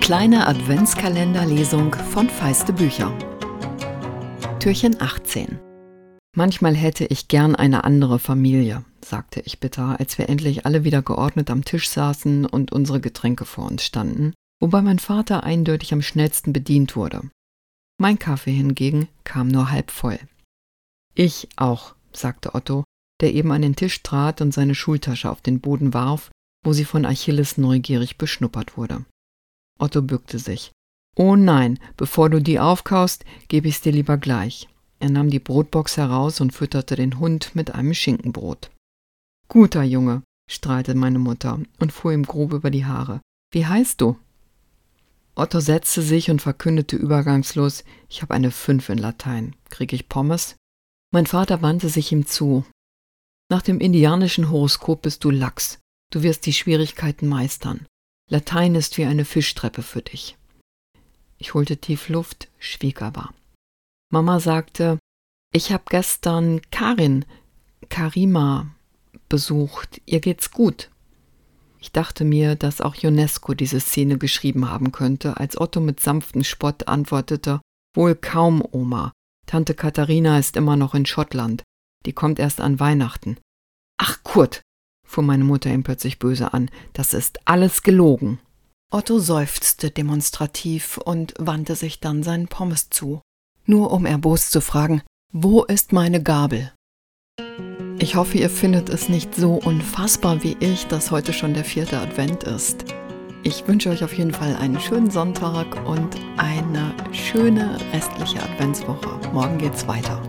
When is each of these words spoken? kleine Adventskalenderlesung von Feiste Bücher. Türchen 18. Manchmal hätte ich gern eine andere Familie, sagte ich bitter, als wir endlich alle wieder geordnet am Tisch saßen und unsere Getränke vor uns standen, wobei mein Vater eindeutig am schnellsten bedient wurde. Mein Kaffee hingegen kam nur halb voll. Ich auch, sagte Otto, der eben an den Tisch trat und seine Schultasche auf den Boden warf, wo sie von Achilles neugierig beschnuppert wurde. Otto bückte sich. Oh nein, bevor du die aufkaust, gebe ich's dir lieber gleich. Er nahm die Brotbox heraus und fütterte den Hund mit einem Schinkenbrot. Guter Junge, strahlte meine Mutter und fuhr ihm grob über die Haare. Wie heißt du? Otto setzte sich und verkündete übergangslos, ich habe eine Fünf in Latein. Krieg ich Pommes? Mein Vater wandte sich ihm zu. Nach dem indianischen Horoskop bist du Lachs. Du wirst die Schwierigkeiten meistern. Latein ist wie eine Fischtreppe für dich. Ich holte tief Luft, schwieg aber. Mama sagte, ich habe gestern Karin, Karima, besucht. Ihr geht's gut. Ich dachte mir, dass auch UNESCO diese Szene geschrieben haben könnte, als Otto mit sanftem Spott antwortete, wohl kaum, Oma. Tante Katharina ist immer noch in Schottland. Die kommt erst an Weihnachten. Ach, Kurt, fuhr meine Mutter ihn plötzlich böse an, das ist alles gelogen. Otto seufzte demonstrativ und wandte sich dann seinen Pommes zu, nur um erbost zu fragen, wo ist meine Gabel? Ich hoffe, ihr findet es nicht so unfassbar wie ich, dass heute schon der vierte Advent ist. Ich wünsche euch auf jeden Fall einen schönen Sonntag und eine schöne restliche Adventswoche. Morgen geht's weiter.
kleine 0.00 0.48
Adventskalenderlesung 0.48 1.94
von 1.94 2.28
Feiste 2.28 2.72
Bücher. 2.72 3.16
Türchen 4.58 5.00
18. 5.00 5.60
Manchmal 6.34 6.74
hätte 6.74 7.04
ich 7.04 7.28
gern 7.28 7.54
eine 7.54 7.84
andere 7.84 8.18
Familie, 8.18 8.84
sagte 9.04 9.40
ich 9.40 9.60
bitter, 9.60 10.00
als 10.00 10.18
wir 10.18 10.28
endlich 10.28 10.66
alle 10.66 10.82
wieder 10.82 11.00
geordnet 11.00 11.48
am 11.48 11.64
Tisch 11.64 11.88
saßen 11.88 12.44
und 12.44 12.72
unsere 12.72 13.00
Getränke 13.00 13.44
vor 13.44 13.66
uns 13.66 13.84
standen, 13.84 14.34
wobei 14.60 14.82
mein 14.82 14.98
Vater 14.98 15.44
eindeutig 15.44 15.92
am 15.92 16.02
schnellsten 16.02 16.52
bedient 16.52 16.96
wurde. 16.96 17.22
Mein 18.00 18.18
Kaffee 18.18 18.50
hingegen 18.50 19.06
kam 19.22 19.46
nur 19.46 19.70
halb 19.70 19.92
voll. 19.92 20.18
Ich 21.14 21.48
auch, 21.54 21.94
sagte 22.12 22.56
Otto, 22.56 22.82
der 23.20 23.32
eben 23.32 23.52
an 23.52 23.62
den 23.62 23.76
Tisch 23.76 24.02
trat 24.02 24.40
und 24.40 24.52
seine 24.52 24.74
Schultasche 24.74 25.30
auf 25.30 25.40
den 25.40 25.60
Boden 25.60 25.94
warf, 25.94 26.30
wo 26.64 26.72
sie 26.72 26.84
von 26.84 27.04
Achilles 27.04 27.58
neugierig 27.58 28.18
beschnuppert 28.18 28.76
wurde. 28.76 29.04
Otto 29.78 30.02
bückte 30.02 30.38
sich. 30.38 30.72
Oh 31.16 31.36
nein, 31.36 31.78
bevor 31.96 32.30
du 32.30 32.40
die 32.40 32.60
aufkaust, 32.60 33.24
gebe 33.48 33.68
ich's 33.68 33.80
dir 33.80 33.92
lieber 33.92 34.18
gleich. 34.18 34.68
Er 35.00 35.10
nahm 35.10 35.30
die 35.30 35.38
Brotbox 35.38 35.96
heraus 35.96 36.40
und 36.40 36.52
fütterte 36.52 36.96
den 36.96 37.18
Hund 37.18 37.54
mit 37.54 37.74
einem 37.74 37.94
Schinkenbrot. 37.94 38.70
Guter 39.48 39.82
Junge, 39.82 40.22
strahlte 40.50 40.94
meine 40.94 41.18
Mutter 41.18 41.60
und 41.78 41.92
fuhr 41.92 42.12
ihm 42.12 42.24
grob 42.24 42.52
über 42.52 42.70
die 42.70 42.84
Haare. 42.84 43.20
Wie 43.52 43.66
heißt 43.66 44.00
du? 44.00 44.16
Otto 45.34 45.60
setzte 45.60 46.02
sich 46.02 46.30
und 46.30 46.42
verkündete 46.42 46.96
übergangslos, 46.96 47.84
ich 48.08 48.22
habe 48.22 48.34
eine 48.34 48.50
Fünf 48.50 48.88
in 48.88 48.98
Latein. 48.98 49.54
Krieg 49.70 49.92
ich 49.92 50.08
Pommes? 50.08 50.56
Mein 51.12 51.26
Vater 51.26 51.62
wandte 51.62 51.88
sich 51.88 52.10
ihm 52.10 52.26
zu. 52.26 52.64
Nach 53.50 53.62
dem 53.62 53.78
indianischen 53.80 54.50
Horoskop 54.50 55.02
bist 55.02 55.24
du 55.24 55.30
Lachs. 55.30 55.78
Du 56.10 56.22
wirst 56.22 56.44
die 56.44 56.52
Schwierigkeiten 56.52 57.28
meistern. 57.28 57.86
Latein 58.28 58.74
ist 58.74 58.98
wie 58.98 59.04
eine 59.04 59.24
Fischtreppe 59.24 59.82
für 59.82 60.02
dich. 60.02 60.36
Ich 61.38 61.54
holte 61.54 61.78
tief 61.78 62.08
Luft, 62.08 62.48
schwieg 62.58 63.00
aber. 63.00 63.32
Mama 64.10 64.40
sagte, 64.40 64.98
ich 65.52 65.72
habe 65.72 65.84
gestern 65.88 66.60
Karin, 66.70 67.24
Karima, 67.88 68.66
besucht. 69.28 70.00
Ihr 70.04 70.20
geht's 70.20 70.50
gut. 70.50 70.90
Ich 71.80 71.92
dachte 71.92 72.24
mir, 72.24 72.54
dass 72.56 72.80
auch 72.80 72.96
UNESCO 73.02 73.54
diese 73.54 73.80
Szene 73.80 74.18
geschrieben 74.18 74.68
haben 74.68 74.92
könnte, 74.92 75.36
als 75.36 75.58
Otto 75.58 75.80
mit 75.80 76.00
sanftem 76.00 76.44
Spott 76.44 76.88
antwortete, 76.88 77.60
wohl 77.94 78.14
kaum, 78.14 78.62
Oma. 78.72 79.12
Tante 79.46 79.74
Katharina 79.74 80.38
ist 80.38 80.56
immer 80.56 80.76
noch 80.76 80.94
in 80.94 81.06
Schottland. 81.06 81.62
Die 82.04 82.12
kommt 82.12 82.38
erst 82.38 82.60
an 82.60 82.80
Weihnachten. 82.80 83.38
Ach, 83.96 84.22
Kurt, 84.22 84.62
fuhr 85.08 85.24
meine 85.24 85.44
Mutter 85.44 85.70
ihn 85.70 85.82
plötzlich 85.82 86.18
böse 86.18 86.52
an, 86.52 86.70
das 86.92 87.14
ist 87.14 87.40
alles 87.46 87.82
gelogen. 87.82 88.38
Otto 88.90 89.18
seufzte 89.18 89.90
demonstrativ 89.90 90.98
und 90.98 91.34
wandte 91.38 91.74
sich 91.74 92.00
dann 92.00 92.22
seinen 92.22 92.48
Pommes 92.48 92.90
zu, 92.90 93.20
nur 93.64 93.90
um 93.90 94.06
erbost 94.06 94.52
zu 94.52 94.60
fragen, 94.60 95.02
wo 95.32 95.64
ist 95.64 95.92
meine 95.92 96.22
Gabel? 96.22 96.72
Ich 97.98 98.14
hoffe, 98.14 98.38
ihr 98.38 98.48
findet 98.48 98.88
es 98.88 99.08
nicht 99.08 99.34
so 99.34 99.54
unfassbar 99.54 100.42
wie 100.44 100.56
ich, 100.60 100.86
dass 100.86 101.10
heute 101.10 101.32
schon 101.32 101.52
der 101.52 101.64
vierte 101.64 101.98
Advent 101.98 102.44
ist. 102.44 102.84
Ich 103.42 103.66
wünsche 103.66 103.90
euch 103.90 104.04
auf 104.04 104.12
jeden 104.14 104.32
Fall 104.32 104.56
einen 104.56 104.80
schönen 104.80 105.10
Sonntag 105.10 105.86
und 105.86 106.16
eine 106.36 106.94
schöne 107.12 107.78
restliche 107.92 108.42
Adventswoche. 108.42 109.20
Morgen 109.32 109.58
geht's 109.58 109.86
weiter. 109.86 110.22